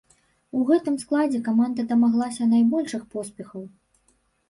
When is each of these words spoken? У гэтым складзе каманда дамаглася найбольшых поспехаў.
У 0.59 0.63
гэтым 0.69 0.95
складзе 1.03 1.43
каманда 1.49 1.87
дамаглася 1.93 2.51
найбольшых 2.57 3.09
поспехаў. 3.15 3.73